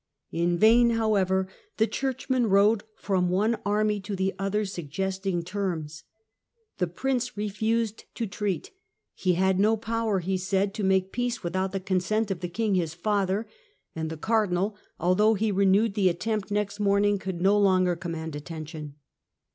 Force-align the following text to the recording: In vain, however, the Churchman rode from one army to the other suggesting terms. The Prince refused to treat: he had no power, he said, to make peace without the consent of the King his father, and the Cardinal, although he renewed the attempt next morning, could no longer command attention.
In 0.31 0.57
vain, 0.57 0.89
however, 0.89 1.47
the 1.77 1.85
Churchman 1.85 2.47
rode 2.47 2.83
from 2.95 3.29
one 3.29 3.59
army 3.63 3.99
to 3.99 4.15
the 4.15 4.33
other 4.39 4.65
suggesting 4.65 5.43
terms. 5.43 6.05
The 6.79 6.87
Prince 6.87 7.37
refused 7.37 8.05
to 8.15 8.25
treat: 8.25 8.71
he 9.13 9.33
had 9.35 9.59
no 9.59 9.77
power, 9.77 10.17
he 10.17 10.37
said, 10.39 10.73
to 10.73 10.83
make 10.83 11.11
peace 11.11 11.43
without 11.43 11.71
the 11.71 11.79
consent 11.79 12.31
of 12.31 12.39
the 12.39 12.49
King 12.49 12.73
his 12.73 12.95
father, 12.95 13.47
and 13.95 14.09
the 14.09 14.17
Cardinal, 14.17 14.75
although 14.99 15.35
he 15.35 15.51
renewed 15.51 15.93
the 15.93 16.09
attempt 16.09 16.49
next 16.49 16.79
morning, 16.79 17.19
could 17.19 17.39
no 17.39 17.55
longer 17.55 17.95
command 17.95 18.35
attention. 18.35 18.95